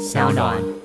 [0.00, 0.79] 小暖。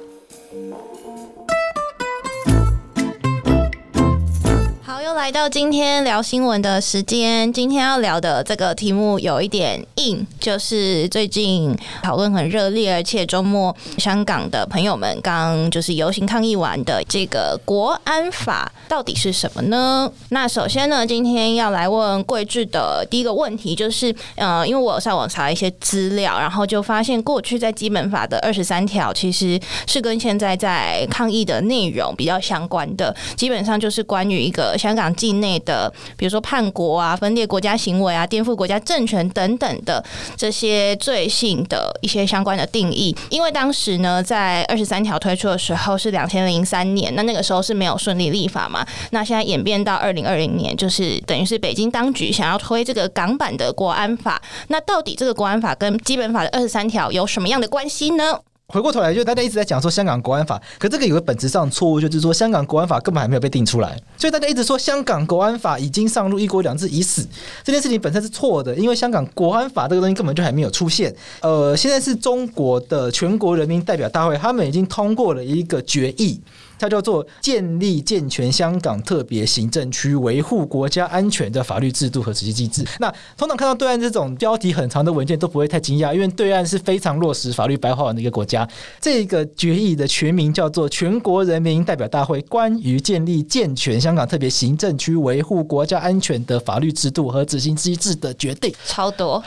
[5.25, 7.51] 来到今天聊新闻的时间。
[7.51, 20.07] 今天要聊的这个题目有一点硬，就是最近讨论很热烈，而且周末香港的朋友们刚就是游行抗议完的这个国安法到底是什么呢？
[20.29, 34.77] 那首先呢，今天要来问贵智的第一个问题就是，呃，因为我上网查了一些资料，然后就发现过去在基本法的二十三条其实是跟现在在抗议的内容比较相关的，基本上就是关于一个。
[34.77, 40.03] 香港境内的，比如说叛国啊、分裂国家行为啊、颠覆国家政权等等的
[40.35, 43.15] 这些罪行的一些相关的定义。
[43.29, 48.85] 因为当时呢，在二十三条推出的时候是两千零三年，那那个时候是没有顺利立法嘛。
[49.11, 54.41] 那现在演变到二零二零年，就是等于是北京当局想要推这个港版的国安法。
[54.67, 58.39] 那到底这个国安法跟基本法的二十三条有什么样的关系呢？
[58.67, 67.27] 回过头来，就大家一直在讲说香港国安法，可这个有个本质上错误，就是说香港国安法根本还没有被定出来，所以大家一直说香港国安法已经上路，一国两制已死，
[67.63, 71.15] 这件事情本身是错的，因为香港国安法这个东西根本就还没有出现。
[71.41, 76.41] 呃，现在是中国的全国人民代表大会，他们已经通过了一个决议。
[76.77, 82.85] 它叫做建立健全香港特别行政区维护国家安全的法律制度和实际机制。
[82.99, 88.67] 那通常看到对岸这种标题很长的文件都不会太惊讶，因为对岸是非常落实法律白话文的一个国家。
[88.99, 98.69] 这个决议的全名叫做《全国人民代表大会关于建立健全香港特别行政区维护国家安全的法律制度和执行机制的决定》。
[98.85, 99.41] 超多，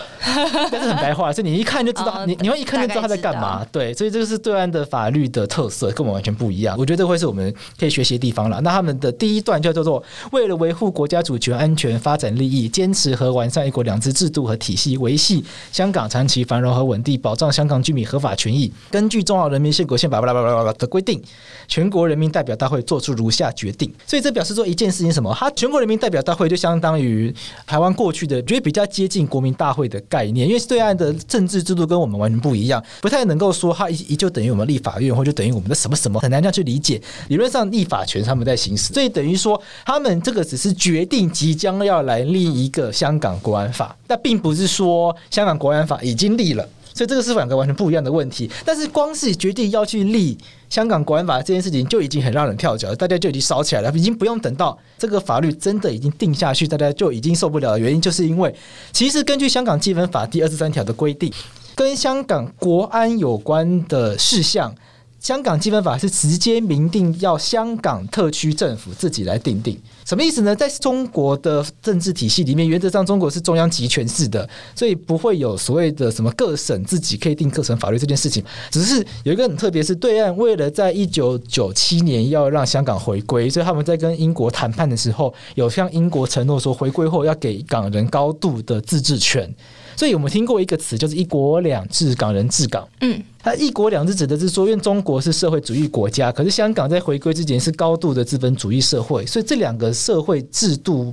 [0.72, 3.66] 但是很白话，所以你一看就知道，你你会一看就知道他在干嘛。
[3.70, 6.74] 对，所以这个是对岸的法律的特色，跟我们完全不一样。
[6.78, 7.17] 我觉得会。
[7.18, 8.60] 是我们可以学习的地方了。
[8.60, 10.02] 那他们的第一段就叫做
[10.32, 18.72] “为了维护国家主权、安全、发展利益，坚持和完善一国两制制度和体系，维系香港长期繁荣和稳定，保障香港居民合法权益。
[18.90, 21.20] 根据中华人民共和国宪法的规定，
[21.66, 23.92] 全国人民代表大会作出如下决定。
[24.06, 25.34] 所以这表示说一件事情：什么？
[25.34, 27.34] 他全国人民代表大会就相当于
[27.66, 30.48] 台湾过去的，觉得比较接近国民大会的概念。
[30.48, 37.00] 因为对岸的政治制度跟我们完全不一样，不太能够说它一就等于我们立法院，或就等于我们的什么什么，很难这样去理解。
[37.28, 48.50] 理论上，立法权他们在行使，所以等于说，他们这个只是决定即将要来立一个香港国安法，但并不是说香港国安法已经立了，所以这个是两个完全不一样的问题。
[48.64, 50.36] 但是，光是决定要去立
[50.68, 58.54] 香港国安法这件事情，就已经很让人跳脚了，大家就已经烧起来了，已经不用等到这个法律真的已经定下去，大家就已经受不了的原因，就是因为
[58.92, 61.32] 其实根据香港基本法第二十三条的规定，
[61.74, 64.74] 跟香港国安有关的事项。
[65.20, 70.56] 香港基本法是直接明定要香港特区政府自己来定定，什么意思呢？
[70.56, 78.42] 在中国的政治体系里面，原则上中国是中央集权制的，所以不会有所谓的什么各省自己可以定各省法律这件事情。
[78.70, 89.54] 只是有一个很特别，是对岸为了在一九九七年要让香港回归，所以他们在跟英国谈判的时候，有向英国承诺说，回归后要给港人高度的自治权。
[89.94, 92.86] 所以我们听过一个词，就是“一国两制”，港人治港。
[93.00, 101.12] 嗯，它“一国两制”指的是说，因为中国是社会主义国家，可是香港在回归之前是高度的资本主义社会，所以这两个社会制度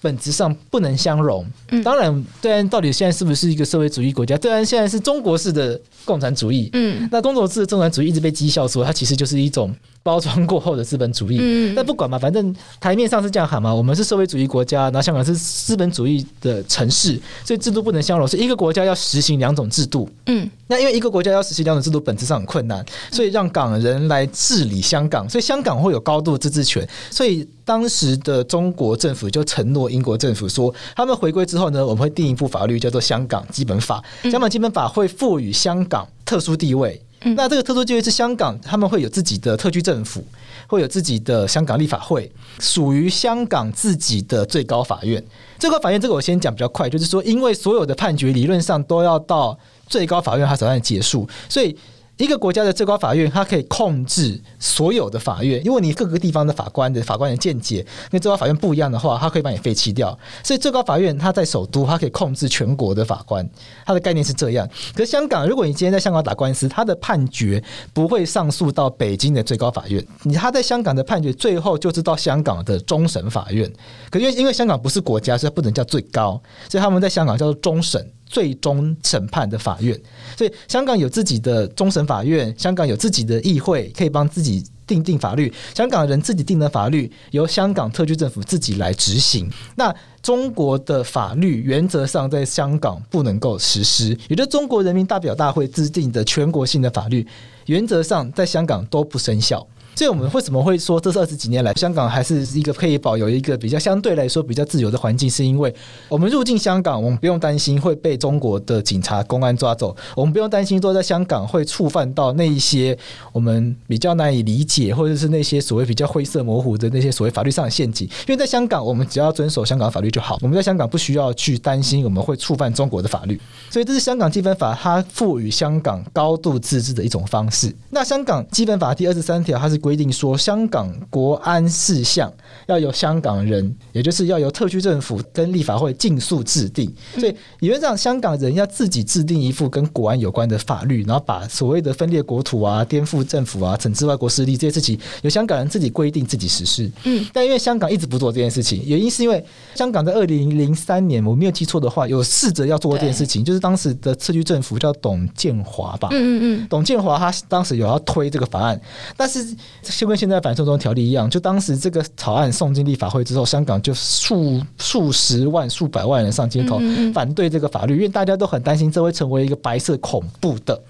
[0.00, 1.46] 本质上不能相容。
[1.82, 4.36] 当然，对岸到底现在是不是一个社会主义国家？
[4.36, 6.68] 对岸现在是中国式的共产主义。
[6.72, 9.74] 嗯，那中国式的共产主义一直被讥笑说，它其实就是一种。
[10.04, 13.74] 包装过后的资本主义，嗯，但不管嘛，反正台面上是这样喊嘛。
[13.74, 18.28] 我们是社会主义国家，然后香港是资本主义的城市，所以制度不能相容。
[18.28, 26.86] 是一个国家要实行两种制度，嗯，那因为一个国家要实行两种制度，本质上很困难，所以让港人来治理香港，所以香港会有高度的自治权。
[27.10, 37.00] 所以当时的中国政府就承诺英国政府说，他们回归之后呢，我们会定一部法律叫做《香港基本法》，香港基本法会赋予香港特殊地位。
[37.36, 40.22] 那这个特殊地位是香港，他们会有自己的特区政府，
[40.66, 45.24] 会有自己的香港立法会，属于香港自己的最高法院。
[45.58, 49.58] 最高法院这个我先讲比较快，就是说，因为所有的判决理论上都要到
[49.88, 51.74] 最高法院它才算结束，所以。
[52.16, 60.16] 一个国家的最高法院，它可以控制所有的法院，因为你各个地方的法官的法官的见解跟最高法院不一样的话，它可以把你废弃掉。
[60.44, 63.48] 所以最高法院它在首都，它可以控制全国的法官，
[63.84, 64.68] 它的概念是这样。
[64.94, 67.62] 可是香港，如果你今天在香港打官司，它的判决
[67.92, 73.68] 不会上诉到北京的最高法院，你他在香港的判决最后就是到香港的终审法院。
[74.08, 76.40] 可因为因为香港不是国家，所以不能叫最高，
[76.70, 78.08] 所以他们在香港叫做终审。
[78.26, 79.98] 最终审判的法院，
[80.36, 89.50] 所以香港有自己的终审法院，香港有自己的议会，可以帮自己定定法律，香港人自己定的法律由香港特区政府自己来执行。
[89.76, 97.26] 那中国的法律原则上在香港不能够实施，也就是中国人民代表大会制定的全国性的法律，
[97.66, 99.66] 原则上在香港都不生效。
[99.94, 105.30] 所以，我们为什么会说这是二十几年来香港还是一个可以保有一个比较相对来说比较自由的环境？
[105.30, 105.74] 是因为
[106.08, 112.96] 我们入境香港，我们不用担心会被中国的警察、公安抓走，我们不用担心说在香港会触犯到那一些
[113.32, 118.06] 我们比较难以理解，或者是那些所谓比较灰色模糊的那些所谓法律上的陷阱。
[118.26, 123.40] 因为在香港，我们只要遵守香港法律就好，我们在香港不需要去担心我们会触犯中国的法律。
[123.70, 127.74] 所以，这是香港基本法它赋予香港高度自治的一种方式。
[127.90, 132.32] 那香港基本法第二十三条，它是规定说香港国安事项
[132.68, 136.90] 要由香港人，也就是要由特区政府跟立法会尽速制定。
[137.18, 146.90] 所以理论上，香港人要自己制定一副跟国安有关的法律，然后把所谓的分裂国土啊、颠覆政府啊、整治外国势力这些事情，由香港人自己规定、自己实施。
[147.04, 149.44] 嗯，但因为香港一直不做这件事情，原因是因为
[149.74, 156.08] 香港在二零零三年，我没有记错的话，有试着要做这件事情，就是当时的特区政府叫董建华吧。
[156.12, 158.80] 嗯嗯嗯，董建华他当时有要推这个法案，
[159.16, 166.80] 但是就跟现在反送中条例一样，就当时这个草案送进立法会之后，香港就数数十万、数百万人上街头
[167.12, 170.80] 反对这个法律，因为大家都很担心这会成为一个白色恐怖的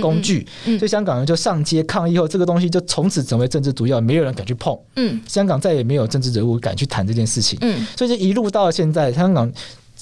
[0.00, 4.78] 工具，所以香港人就上街抗议后，这个东西就从此成为政治毒药，没有人敢去碰。
[4.94, 7.58] 嗯，香港再也没有政治人物敢去谈这件事情。
[7.62, 9.52] 嗯，所以就一路到现在，香港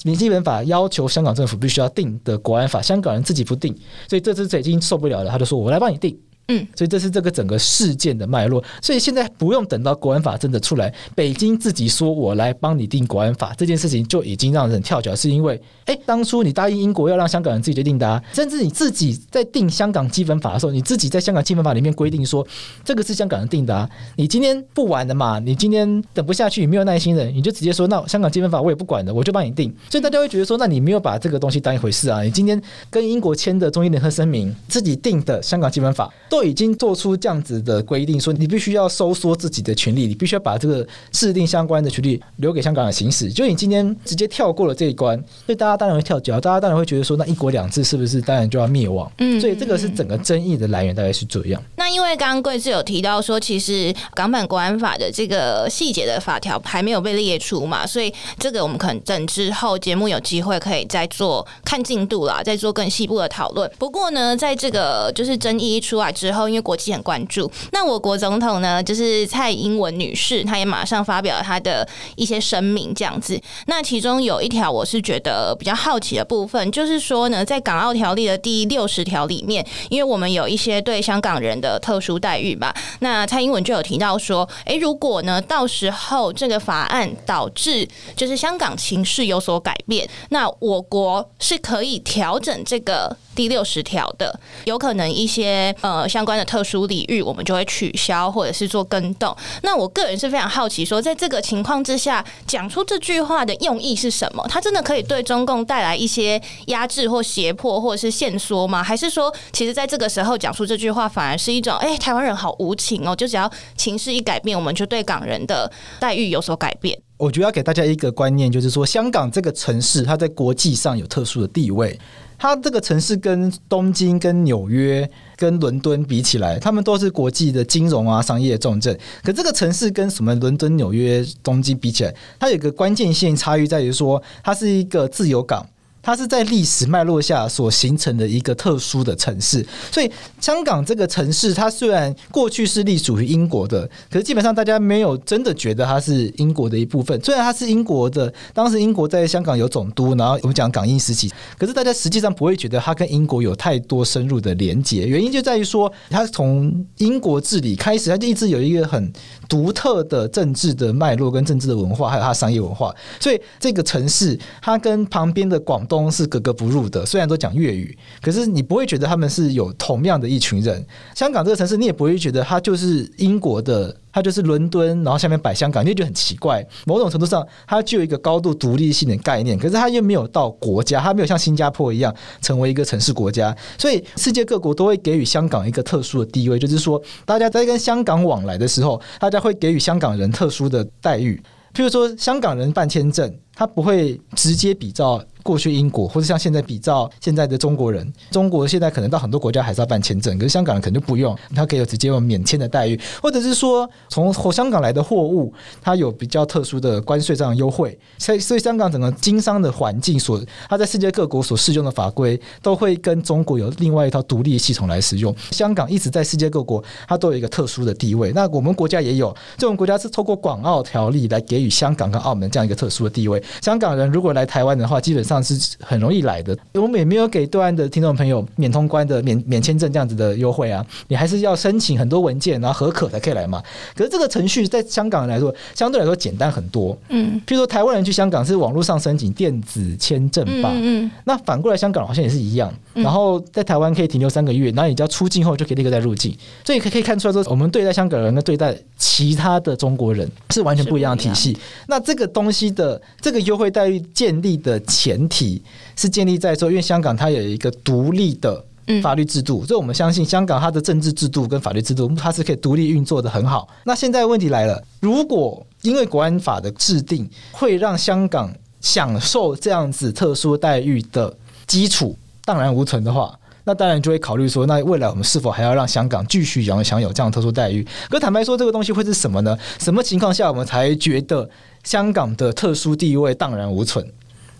[0.03, 3.75] 民基本法要求香港政府必须要定的国安法，香港人自己不定，
[4.07, 6.15] 所以这次已经受不了了，他就说：“我来帮你定。”
[6.47, 8.63] 嗯，所以这是这个整个事件的脉络。
[8.81, 15.15] 所以现在不用等到国安法真的出来，北京自己说我来帮你定国安法，这件事情就已经让人跳脚。
[15.15, 22.45] 是因为，哎，当初你答应英国要让香港人自己决定的啊，甚至你自己在定香港基本法的时候，你自己在香港基本法里面规定说
[22.83, 23.89] 这个是香港人定的啊。
[24.15, 25.39] 你今天不玩了嘛？
[25.39, 29.73] 你今天等不下去，你没有耐心的，你就直接说那香港基本法我也不管了，我就帮你定。
[29.89, 32.21] 所以大家会觉得说，那你没有把这个东西当一回事啊？
[32.21, 32.61] 你今天
[32.91, 36.13] 跟英国签的中英联合声明，自己定的香港基本法。
[36.35, 43.31] 都已经做出这样子的规定，说你必须要收缩自己的权利，你必须要把这个制定相关的权利留给香港的行使。
[43.31, 49.09] 就你今天直接跳过了这一关，所以大家当然会跳脚，大家当然会觉得说，那一国两制是不是当然就要灭亡？
[49.19, 51.63] 嗯，所以这个是整个争议的来源，大概是这样。
[51.77, 63.71] 那因为刚刚贵志有提到说，其实港版国安法的这个细节的法条还没有被列出嘛，所以这个我们可能等之后节目有机会可以再做看进度啦，再做更细部的讨论。
[63.79, 73.39] 不过呢，在这个就是争议一出来之之后，因为国际很关注，那我国总统呢，就是蔡英文女士，她也马上发表了她的一些声明，这样子。
[73.67, 93.15] 那其中有一条我是觉得比较好奇的部分，就是说呢，在港澳条例的第六十条里面，因为我们有一些对香港人的特殊待遇吧，那蔡英文就有提到说，诶，如果呢到时候这个法案导致就是香港情势有所改变，那我国是可以调整这个。
[93.35, 99.35] 第六十条的，有可能一些呃相关的特殊礼遇，我们就会取消或者是做更动。
[99.61, 104.45] 那我个人是非常好奇，说在这个情况之下，讲出这句话的用意是什么？
[104.49, 108.81] 它真的可以对中共带来一些压制或胁迫，或者是限缩吗？
[108.81, 116.97] 还是说，其实在这个时候讲出这句话，反而是一种哎、台湾人好无情哦，就只要情势一改变，我们就对港人的待遇有所改变。
[117.17, 121.97] 我觉得要给大家一个观念，就是说，香港这个城市，它在国际上有特殊的地位。
[122.37, 128.97] 它这个城市跟东京、跟纽约、跟伦敦比起来，他们都是国际的金融啊、商业重镇。
[129.23, 135.65] 可这个城市跟什么伦敦、纽约、东京比起来，它有一个关键性差异在于说，它是一个自由港。
[136.05, 147.19] 它是在历史脉络下所形成的一个特殊的城市，所以香港这个城市，它虽然过去是隶属于英国的，可是基本上大家没有真的觉得它是英国的一部分。
[147.23, 155.07] 虽然它是英国的，当时英国在香港有总督，然后我们讲港英时期，可是大家实际上不会觉得它跟英国有太多深入的连结。
[155.07, 159.11] 原因就在于说，它从英国治理开始，它就一直有一个很
[159.49, 162.93] 独特的政治的脉络跟政治的文化，还有它商业文化。
[163.19, 165.94] 所以这个城市，它跟旁边的广东。
[166.11, 170.85] 是格格不入的，虽然都讲粤语，可是你不会觉得他们是有同样的一群人。
[171.15, 176.65] 香港这个城市，你也不会觉得它就是英国的，它就是伦敦，然后下面摆香港，你就觉得很奇怪。
[176.85, 183.55] 某种程度上，它具有一个高度独立性的概念，可是它又没有到国家，它没有像新加坡一样成为一个城市国家。
[183.77, 191.41] 所以世界各国都会给予香港一个特殊的地位，就是说，大家在跟香港往来的时候，大家会给予香港人特殊的待遇。
[191.73, 193.33] 譬如说，香港人办签证。
[193.55, 195.23] 他不会直接比照。
[195.45, 215.31] 过去英国或者像现在比照现在的中国人，中国现在可能到很多国家还是要办签证，可是香港人可能就不用，他可以有直接用免签的待遇，或者是说从香港来的货物，它有比较特殊的关税上的优惠，所以所以香港整个经商的环境所，它在世界各国所适用的法规都会跟中国有另外一套独立的系统来使用。
[215.51, 218.31] 香港一直在世界各国，它都有一个特殊的地位。
[218.31, 223.39] 那我们国家也有，这种国家是透过港澳条例来给予香港跟澳门这样一个特殊的地位。
[223.61, 233.61] 香港人如果来台湾的话，基本上是很容易来的，我们也没有给对岸的听众朋友免通关的免免签证这样子的优惠啊，你还是要申请很多文件，然后合可才可以来嘛。
[233.95, 236.97] 可是这个程序在香港来说，相对来说简单很多。
[237.09, 242.73] 嗯，譬如说台湾人去香港是网络上申请电子签证吧，嗯，那反过来香港好像也是一样。
[242.95, 246.35] 然后在台湾可以停留三个月，然后你只要出境后就可以立刻再入境，
[246.65, 251.57] 所以可可以看出来说，我们对待香港人跟对待其他的中国人是完全不一样的体系。
[251.87, 255.61] 那这个东西的这个优惠待遇建立的前提
[255.95, 258.63] 是建立在说，因为香港它有一个独立的
[259.01, 263.67] 法律制度，所以我们相信香港它的政治制度跟法律制度它是可以独立运作的很好。
[263.83, 271.35] 那现在问题来了，如果因为国安法的制定会让香港享受这样子特殊待遇的
[271.67, 277.85] 基础荡然无存的话，那当然就会考虑说，那未来我们是否还要让香港继续享享有这样特殊待遇？
[278.09, 279.57] 可坦白说，这个东西会是什么呢？
[279.79, 281.49] 什么情况下我们才觉得
[281.83, 284.07] 香港的特殊地位荡然无存？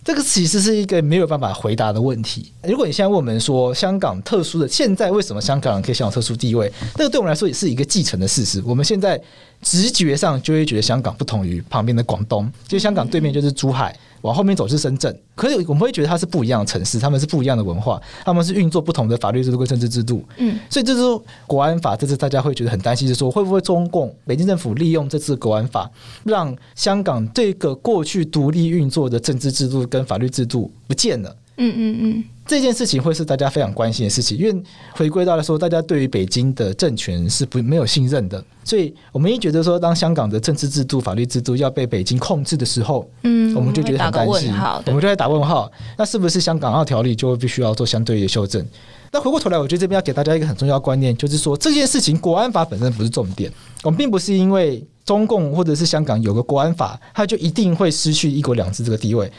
[0.03, 2.51] 这个其实是一个没有办法回答的问题。
[2.61, 6.71] 如果你现在问我们说，香港特殊的现在为什么香港可以享有特殊地位？
[6.95, 8.61] 这个对我们来说也是一个继承的事实。
[8.65, 9.19] 我们现在
[9.63, 13.97] 直觉上就会觉得香港不同于旁边的广东，就香港对面就是珠海。
[14.25, 20.25] 往后面走是深圳，可是我们会觉得它是不一样的城市，他们是不一样的文化，他们是运作不同的法律制度跟政治制度。
[20.37, 21.01] 嗯，所以这是
[21.45, 25.89] 国安法，这次大家会觉得很担心，就是说会不会中共北京政府利用这次国安法，
[26.23, 31.35] 让香港这个过去独立运作的政治制度跟法律制度不见了？
[31.57, 32.23] 嗯嗯嗯。
[32.47, 44.53] 这件事情会是大家非常关心的事情，因为回归到来说，大家对于北京的政权是不没有信任的，所以我们一觉得说，当香港的政治制度、法律制度要被北京控制的时候，嗯，我们就觉得很担心，
[44.85, 48.63] 我们就在打问号，那是不是香港澳条例就必须要做相对的修正？
[49.11, 59.31] 那回过头来，我觉得这边要给大家一个很重要观念，就是说这件事情国安法本身不是重点，我们并不是因为中共或者是香港有个国安法，它就一定会失去一国两制这个地位。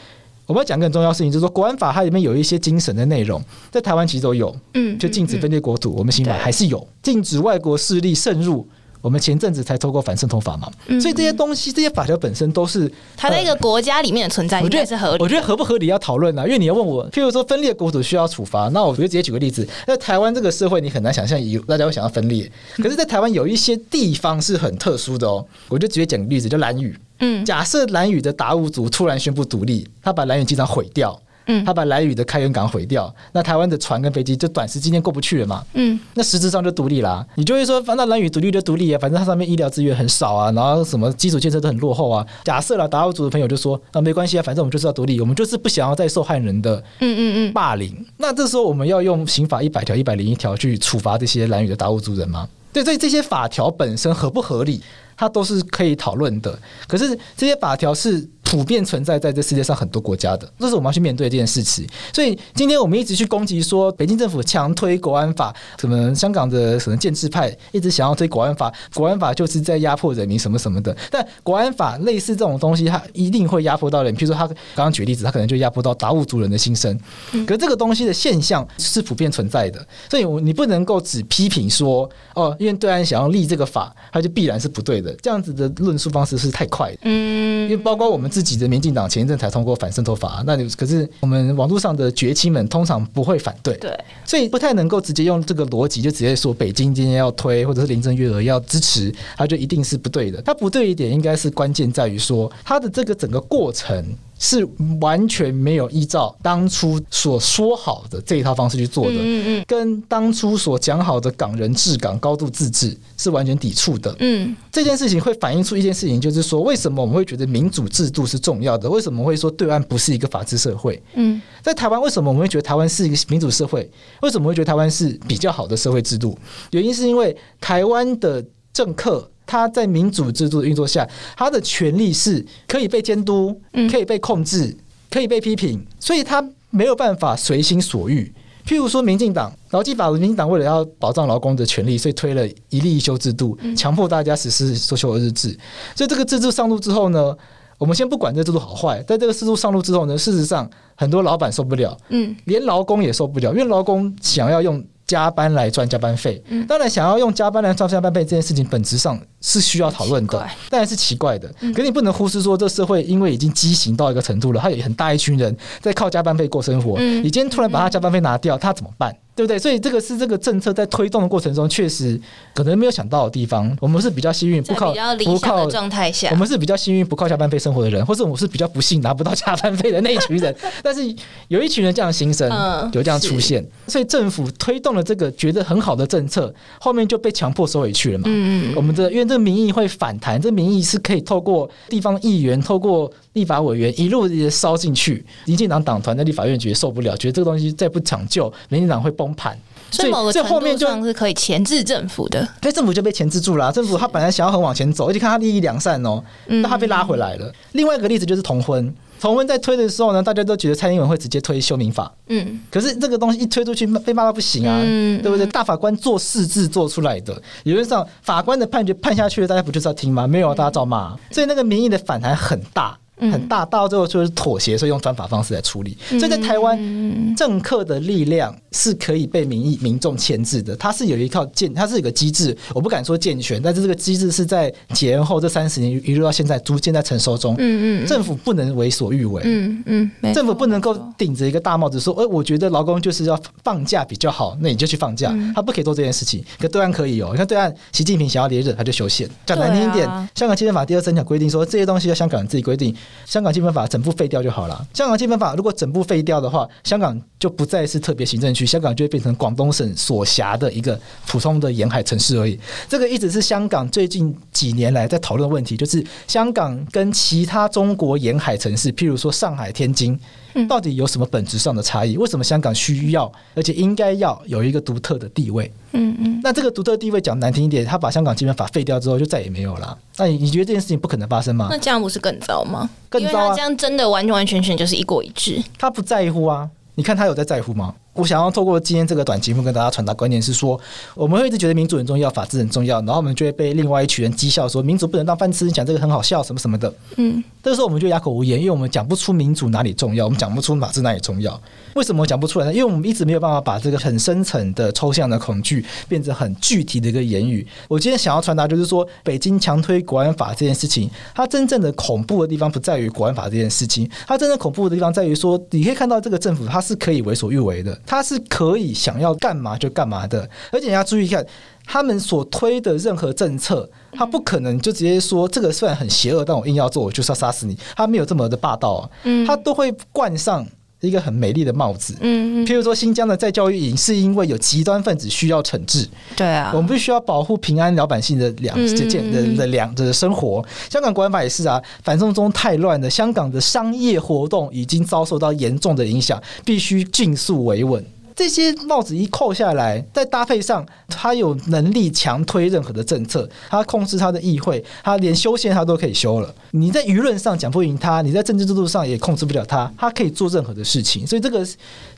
[0.47, 3.39] 我们要讲更重要的事情，就是说国安法它里面有一些精神的内容，
[3.69, 8.67] 在台湾其实都有，嗯，就禁止分裂国土，我们刑法还是有禁止外国势力渗入。
[8.99, 15.23] 我们前阵子才透过反渗透法嘛，所以这些东西、这些法条本身都是它在一个国家里面的存在，我觉得是合理。
[15.23, 26.97] 我觉得合不合理要讨论啊，因为你要问我，譬如说分裂国土需要处罚，那我就直接举个例子，在台湾这个社会，你很难想象有大家会想要分裂，可是，在台湾有一些地方是很特殊的哦，我就直接讲个例子，就兰屿。
[27.19, 31.19] 嗯，假设蓝屿的达悟族突然宣布独立，他把蓝屿机场毁掉。
[31.49, 35.63] 嗯，他把蓝屿的开元港毁掉，那台湾的船跟飞机就短时间过不去了嘛。
[35.75, 37.25] 嗯，那实质上就独立啦。
[37.35, 42.27] 你就会说，反正蓝屿独立就独立啊，反正它上面医疗资源很少啊，然后什么基础建设都很落后啊。
[42.43, 48.05] 假设了达悟族的朋友就说，啊，没关系啊，反正我们就是要独立，我们就是不想要再受害人的嗯嗯嗯霸凌。
[48.17, 52.45] 那这时候我们要用刑法一百条、一百零一条去处罚这些蓝屿的达悟族人吗？
[52.83, 54.81] 所以这些法条本身合不合理，
[55.15, 56.59] 它都是可以讨论的。
[56.87, 58.29] 可是这些法条是。
[58.47, 61.85] 普遍存在在这世界上很多国家的，这是我们要去面对这件事情。
[62.13, 70.95] 所以今天我们一直去攻击说，北京政府强推国安法，什么香港的什么建制派一直想要推国安法，国安法就是在压迫人民什么什么的。
[71.11, 74.15] 但国安法类似这种东西，它一定会压迫到人。
[74.15, 76.97] 譬如说，他刚刚举例子，他可能就压迫到达悟族人的心声。
[77.45, 85.13] 可是这个东西的现象是普遍存在的，所以你不能够只批评说，哦，因为对岸想要立这个法，它就必然是不对的。
[85.15, 86.99] 这样子的论述方式是太快的。
[87.01, 88.31] 嗯，因为包括我们。
[88.37, 100.39] 自己的民进党前一阵才通过反渗透法，那你可是我们网络上的崛起们通常不会反对，对，所以不太能够直接用这个逻辑就直接说北京今天要推，或者是林郑月娥要支持，他就一定是不对的。
[100.43, 104.05] 他不对一点，应该是关键在于说他的这个整个过程。
[104.39, 104.67] 是
[105.01, 114.15] 完全没有依照当初所说好的这一套方式去做的，嗯嗯，跟当初所讲好的港人治港、高度自治是完全抵触的。
[114.19, 118.89] 嗯，这件事情会反映出一件事情，就是说，为什么我们会觉得民主制度是重要的？
[118.89, 121.01] 为什么会说对岸不是一个法治社会？
[121.15, 123.89] 嗯，在台湾，为什么我们会觉得台湾是一个民主社会？
[124.21, 126.37] 为什么会觉得台湾是比较好的社会制度？
[126.71, 129.31] 原因是因为台湾的政客。
[129.47, 134.75] 他在民主制度的运作下，他的权力是可以被监督、可以被控制、
[135.09, 138.31] 可以被批评，所以他没有办法随心所欲。
[138.67, 145.57] 譬如说，民进党劳基法，民进党为了要保障劳工的权利，所以推了一例一休制度，强迫大家实施周休二日制。
[145.95, 147.33] 所以这个制度上路之后呢，
[147.77, 156.43] 我们先不管这制度好坏，在这个制度上路之后呢，事实上很多老板受不了，嗯，连劳工也受不了，因为劳工想要用加班来赚加班费。
[156.49, 160.37] 嗯，当然想要用加班来赚加班费这件事情，本质上是需要讨论的，
[160.69, 161.49] 当然是奇怪的。
[161.73, 166.99] 可你不能忽视说，这社会因为已经畸形到一个程度了，他有很大一群人在靠加班费过生活。
[166.99, 169.15] 你今天突然把他加班费拿掉，他怎么办？
[169.37, 169.59] 对不对？
[169.59, 172.19] 所以这个是这个政策在推动的过程中，确实
[172.55, 173.71] 可能没有想到的地方。
[173.79, 174.91] 我们是比较幸运，不靠
[175.23, 180.53] 不靠状态下，我们是比较幸运不靠加班费生活的人， 或者我们是比较不幸拿不到加班费的那一群人。
[180.81, 181.01] 但是
[181.49, 182.49] 有一群人这样新生，
[182.93, 188.23] 有这样出现，所以政府推动了这个觉得很好的政策，后面就被强迫收回去了嘛。
[188.25, 188.73] 嗯嗯。
[188.75, 195.23] 我们的因为这个民意会反弹，这民意是可以透过地方议员、透过立法委员一路的烧进去。
[195.45, 199.57] 民进党党团在立法院觉得受不了，觉得这个东西再不抢救，民进党会崩盘，
[199.91, 203.71] 所以这后面就是可以钳制政府的，所以政府就被钳制住了。
[203.71, 207.51] 政府他本来想要很往前走，而且看他利益良善哦，那他被拉回来了。
[207.73, 214.81] 另外一个例子就是同婚，同婚在推的时候呢，大家都觉得蔡英文会直接推修民法，嗯，可是这个东西一推出去被骂到不行啊，
[215.21, 215.45] 对不对？
[215.47, 220.27] 大法官做事制做出来的，理论上法官的判决判下去了，大家不就是要听吗？
[220.27, 222.97] 没有，大家照骂，所以那个民意的反弹很大。
[223.19, 225.97] 很大，到最后就是妥协，所以用专法方式来处理。
[226.07, 230.75] 所以在台湾，政客的力量是可以被民意、民众牵制的。
[230.75, 232.55] 它是有一套健，它是有个机制。
[232.73, 237.55] 我不敢说健全，但是这个机制是在解严后这三十年一路到现在逐渐在成熟中。
[237.57, 239.41] 嗯嗯，政府不能为所欲为。
[239.45, 246.43] 嗯嗯，政府不能够顶着一个大帽子说：“哎，我觉得劳工就是要放假比较好，那你就去放假。”他不可以做这件事情。
[246.59, 249.27] 可对岸可以哦，你看对岸，习近平想要连任，他就修宪。
[249.45, 252.95] 讲难听一点，香港基本法第二十三条规定说，这些东西要香港人自己规定。
[253.25, 254.87] 香港基本法整部废掉就好了。
[254.93, 262.59] 香港基本法如果整部废掉的话，香港就不再是特别行政区，香港就会变成广东省所辖的一个普通的沿海城市而已。
[262.89, 270.19] 这个一直是香港最近几年来在讨论的问题，就是香港跟其他中国沿海城市，譬如说上海、天津，
[270.67, 272.17] 到底有什么本质上的差异？
[272.17, 275.71] 为什么香港需要而且应该要有一个独特的地位？
[275.91, 276.39] 嗯嗯。
[276.43, 279.95] 那这个独特地位讲难听一点，他把香港基本法废掉之后，就再也没有了。
[280.17, 281.67] 那你你觉得这件事情不可能发生吗？
[281.69, 282.89] 那这样不是更糟吗？
[283.09, 283.55] 更糟啊！
[283.55, 285.61] 这样真的完完全全就是一国一制。
[285.77, 286.67] 他不在乎啊？
[286.97, 287.93] 你看他有在在乎吗？
[288.17, 290.79] 我想要透过今天这个短节目跟大家传达观念是说，
[291.13, 296.91] 我们会一直觉得民主很重要，法治很重要，然后我们就会被另外一群人讥笑说民主不能当饭吃，你讲这个很好笑什么什么的。
[297.17, 301.61] 嗯，这个时候我们就哑口无言，因为我们讲不出民主哪里重要，我们讲不出法治哪里重要。
[301.93, 302.73] 为什么讲不出来呢？
[302.73, 307.65] 因为我们一直没有办法把这个很深层的抽象的恐惧变成很具体的一个言语。
[307.87, 318.87] 我今天想要传达就是说，北京强推国安法这件事情，它真正的恐怖的地方不在于国安法这件事情，它真正恐怖的地方在于说，你可以看到这个政府它是可以为所欲为的，它是可以。
[318.97, 321.45] 想要干嘛就干嘛的，而且你要注意看，
[321.85, 327.77] 他们所推的任何政策，他不可能就直接说这个虽然很邪恶，但我硬要做，我就是要杀死你。
[327.95, 329.09] 他没有这么的霸道啊，
[329.45, 330.65] 他都会冠上
[331.01, 332.15] 一个很美丽的帽子。
[332.21, 340.65] 嗯，譬如说新疆的再教育营是因为有极端分子需要惩治，对啊，我们必须要保护平安老百姓的两件的的两的生活。
[340.89, 348.03] 香港国安法也是啊，反送中太乱了，香港的商业活动已经遭受到严重的影响，必须尽速维稳。
[348.37, 356.53] 这些帽子一扣下来，再搭配上他有能力强推任何的政策，他控制他的议会，他连修宪他都可以修了。
[356.69, 361.25] 你在舆论上讲不赢他，你在政治制度上也控制不了他，他可以做任何的事情。
[361.25, 361.67] 所以这个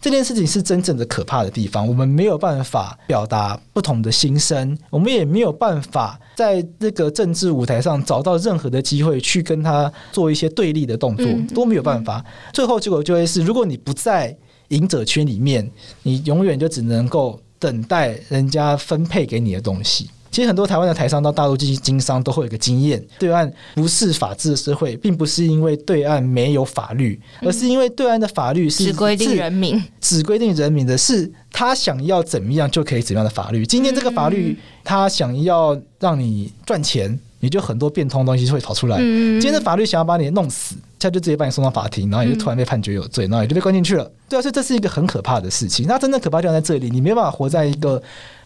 [0.01, 1.87] 这件事情是真正的可怕的地方。
[1.87, 12.21] 我们没有办法表达不同的心声，我们也没有办法在这个政治舞台上找到任何的机会去跟他做一些对立的动作，都没有办法。
[12.51, 14.37] 最后结果就会是，如果你不在。
[14.69, 15.69] 赢者圈里面，
[16.03, 20.09] 你永远就只能够等待人家分配给你的东西。
[20.31, 33.65] 其实很多台湾的台商到大陆进行经商，都会有一个经验：对岸不是法治的社会，并不是因为对岸没有法律，而是因为对岸的法律是只规定人民，只规定人民的是他想要怎么样就可以怎么样的法律。
[33.65, 37.19] 今天这个法律，他想要让你赚钱。
[37.41, 38.97] 你就很多变通的东西就会跑出来。
[38.97, 44.11] 今天的法律想要把你弄死，他就直接把你送到法庭，然后你就突然被判决有罪，然后你就被关进去了。
[44.27, 45.87] 对啊，所以这是一个很可怕的事情。
[45.87, 48.01] 那真正可怕就在这里，你没有办法活在一个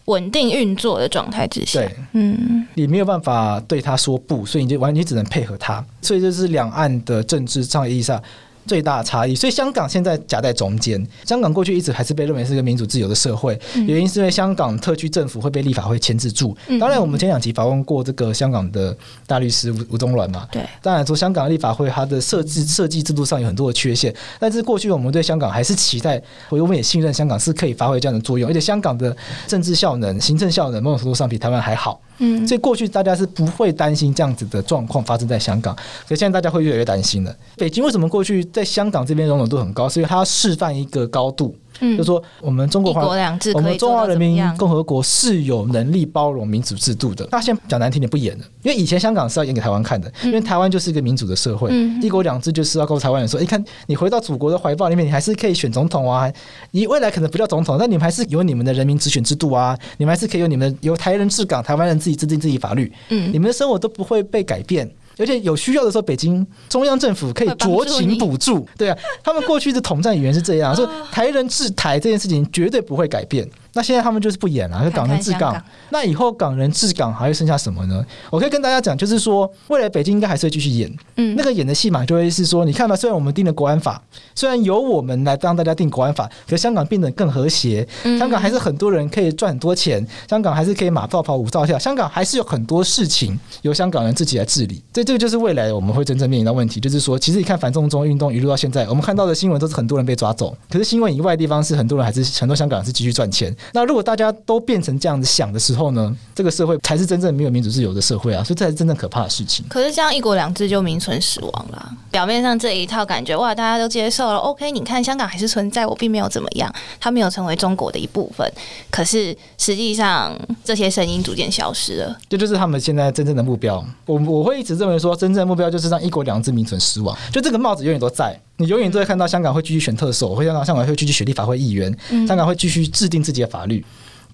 [0.06, 1.80] 稳定运作的状态之下。
[1.80, 5.84] 对，嗯，你没有办法对他说不，所以你就完全只能配合他。
[6.00, 8.22] 所以这是两岸的政治上意义上，
[8.66, 9.34] 最大的差异。
[9.34, 16.56] 所以香港现在夹在中间，香港过去一直还是被认为是一个民主自由的社会，原因是因为香港特区政府会被立法会牵制住。
[16.80, 18.96] 当然，我们前两集访问过这个香港的
[19.26, 32.00] 大律师吴吴宗銮嘛，对，当然说香港立法会它的设置设计制度上有很多的缺陷，但是过去我们对香港还是期待，我们也信任香港是可以发挥这样的作用，而且香港的政治效能、行政效能某种程度上比台湾还好。
[32.18, 35.74] 嗯，所以过去大家是不会担心这样子的状况发生在香港，
[36.08, 37.36] 可现在大家会越来越担心了。
[37.56, 39.88] 北京为什么过去在香港这边容忍度很高？
[39.88, 41.54] 是因为它要示范一个高度。
[41.80, 43.06] 嗯，就是说我们中国话，
[43.54, 47.26] 我们中华人民共和国是有能力包容民主制度的。
[47.30, 56.30] 那现在讲难听点，不演了，因为以前香港是要演给台湾看的，因为台湾就是一个民主的社会，一国两制就是要告诉台湾人说，你看你回到祖国的怀抱里面，你还是可以选总统啊，
[56.70, 64.90] 你未来可能不叫总统，但你们还是有你们的人民直选制度啊，你们还是可以有你们由台人治港，台湾人自己制定自己法律，嗯，你们的生活都不会被改变。
[65.18, 68.66] 而且有需要的时候，北京中央政府可以酌情补助。
[68.76, 73.48] 对啊，他们过去的统战语言是这样， 说台人治台这件事情绝对不会改变。
[73.74, 75.60] 那现在他们就是不演了，就港人治港。
[75.90, 78.04] 那以后港人治港还会剩下什么呢？
[78.30, 80.92] 我可以跟大家讲，就是说未来北京应该还是会继续演。
[81.16, 84.00] 嗯，那个演的戏码就会是说，你看吧，虽然我们定了国安法，
[84.34, 87.86] 虽然由我们来帮大家定国安法，可是香港变得更和谐，
[88.18, 94.82] 香港还是很多人可以赚很多钱，香港还是可以马照跑，舞照跳，香港还是有很多事情由香港人自己来治理。
[94.94, 103.54] 所以这个就是未来我们会真正面临到问题，就是说，其实你看反送中运动一路到现在，我们看到的新闻都是很多人被抓走，可是新闻以外的地方是很多人还是很多香港人是继续赚钱。
[103.72, 108.42] 那如果大家都变成这样子想的时候呢，这个社会才是真正没有民主自由的社会啊！
[108.44, 109.64] 所以这才是真正可怕的事情。
[109.68, 111.92] 可是这样一国两制就名存实亡了。
[112.10, 114.36] 表面上这一套感觉哇，大家都接受了。
[114.36, 118.50] OK，你看香港还是存在，我并没有怎么样，它没有成为中国的一部分。
[118.90, 122.16] 可是实际上这些声音逐渐消失了。
[122.28, 123.84] 这就，就是他们现在真正的目标。
[124.06, 127.16] 我我会一直认为说，真正的目标就是让一国两制名存实亡。
[127.32, 128.38] 就这个帽子永远都在。
[128.56, 131.92] 你永远都会看到香港会继续选特首，会香港香港会继续选立法会议员，
[132.24, 133.84] 香港会继续制定自己的法律。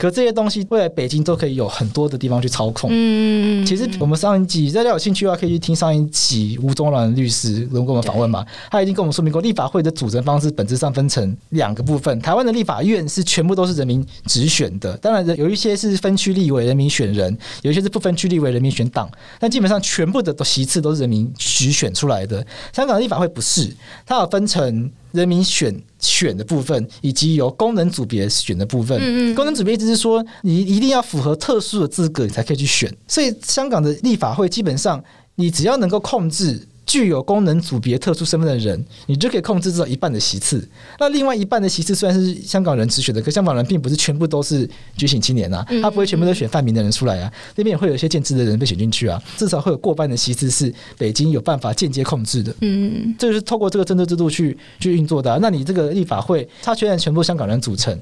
[0.01, 2.89] 可这些东西未来北京都可以有很多的地方去操控。
[2.91, 8.43] 嗯，其实我们上一集大家有兴趣的话，可以去听上一集吴宗銮律师跟我们访问嘛。
[8.71, 12.19] 他已经跟我们说明过，立法会的组成方式本质上分成两个部分。
[12.21, 19.07] 台湾的立法院是全部都是人民直选的，当然有一些是分区立委人民选人，有一些是不分区立委人民选党，
[19.39, 22.39] 但基本上全部的席次都是人民直选出来的。
[22.73, 23.71] 香港的立法会不是，
[24.07, 24.91] 它要分成。
[25.13, 28.99] 人民选选的部分，以及由功能组别选的部分。
[29.01, 32.93] 嗯嗯，功能组别意思是说，你一定要符合特殊的资格，你才可以去选。
[33.09, 35.03] 所以，香港的立法会基本上，
[35.35, 36.67] 你只要能够控制。
[36.87, 40.69] 具有功能组别特殊身份的人，你就可以控制至少一半的席次。
[40.99, 47.33] 那另外一半的席次虽然是香港人直选的，可香港人并不是全部都是觉醒青年啊，他不会全部都选泛民的人出来啊。
[47.55, 52.55] 那边也会有一些建制的人被选进去啊，至少会有过半的席次是北京有办法间接控制的。
[52.61, 55.39] 嗯，这就是透过这个政治制度去去运作的啊。
[55.41, 57.97] 那你这个立法会，它虽然全部香港人组成。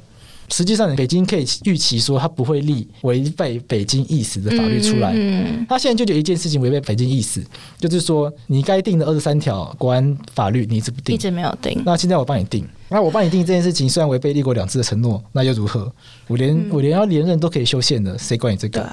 [0.50, 5.12] 实际上，北京可以预期说，他不会立违背北京意思的法律出来。
[5.14, 7.44] 嗯，他现在就有一件事情违背北京意思，
[7.78, 11.82] 就是说，你该定的二十三条国安法律，你一直不定，一直没有定。
[11.84, 15.92] 那现在我帮你定，那我帮你定这件事情，虽然违背立国两制的承诺，那又如何？
[16.26, 18.88] 我连我连要连任都可以修宪的，谁管你这个？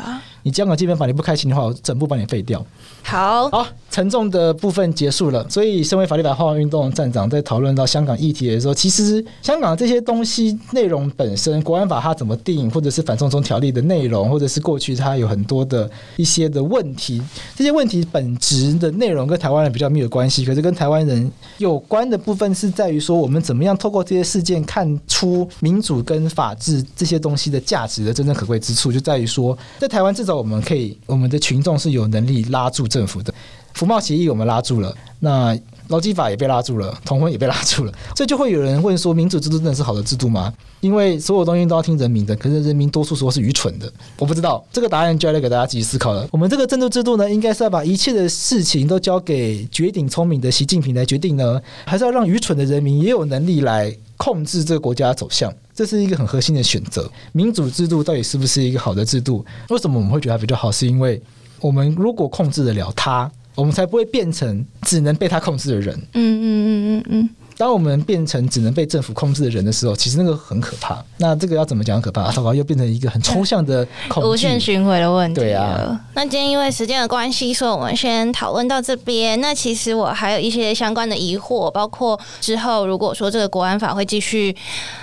[0.46, 2.64] 你香港基本法你不开心的话，我整部把你废掉。
[3.02, 5.44] 好，好，沉重的部分结束了。
[5.50, 17.20] 所以，身为法律白话文运动站长，在讨论到香港议题的时候，其实香港这些东西内容本身，国安法它怎么定，或者是反送中条例的内容，或者是过去它有很多的一些的问题，
[17.56, 20.46] 这些问题本质的内容跟台湾人比较没有关系。
[20.46, 32.86] 可是跟台湾人有关的部分是在于说，我们怎么样透过这些事件看出民主跟法治这些东西的价值的真正可贵之处，就在于说，在台湾至少我们可以，我们的群众是有能力拉住。
[32.88, 33.34] 政府的
[33.74, 35.58] 服贸协议我们拉住了，那
[35.90, 40.54] 劳基法也被拉住了，同婚也被拉住了，所以就会有人问说：民主制度真的是好的制度吗？
[40.80, 43.92] 因为所有东西都要听人民的，可是人民多数说是愚蠢的。
[44.18, 46.28] 我不知道这个答案就要来给大家继续思考了。
[46.32, 55.52] 我们这个政治制度呢，应该是要把一切的事情都交给绝顶聪明的习近平来决定呢，还是要让愚蠢的人民也有能力来控制这个国家走向？
[55.76, 57.12] 这是一个很核心的选择。
[57.34, 59.46] 民主制度到底是不是一个好的制度？
[59.70, 60.72] 为什么我们会觉得它比较好？
[60.72, 61.22] 是因为
[61.60, 65.96] 我们如果控制得了它，我们才不会变成只能被它控制的人。
[66.14, 67.30] 嗯嗯嗯嗯嗯。
[67.58, 71.04] 当我们变成只能被政府控制的人的时候，其实那个很可怕。
[71.18, 72.32] 那这个要怎么讲可怕？
[72.32, 75.42] 糟糕，又变成一个很抽象的恐惧、无限循环的问题。
[75.42, 76.00] 对啊。
[76.14, 79.40] 那今天因为时间的关系，所以我们先讨论到这边。
[79.40, 84.56] 那其实我还有一些相关的疑惑，包括之后如果说这个国安法会继续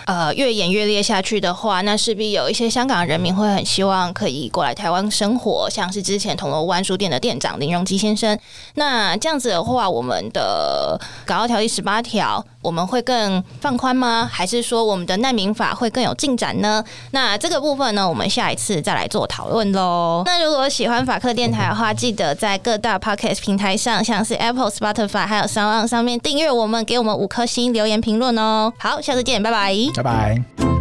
[0.05, 8.39] 呃越演越烈下去的话，那势必有一些香港人民会很希望可以过来台湾生活，像是之前铜锣湾书店的店长林荣基先生。
[8.75, 14.29] 那这样子的话，我们的港澳条例十八条，我们会更放宽吗？
[14.31, 16.83] 还是说我们的难民法会更有进展呢？
[17.11, 20.23] 那这个部分呢，我们下一次再来做讨论喽。
[20.27, 28.73] 那如果喜欢法客电台的话，记得在各大 Podcast 平台上，像是 Apple、Spotify 还有 Sound 上面订阅我们，给我们五颗星留言评论哦。
[28.79, 30.72] 好，下次见，拜拜，拜拜。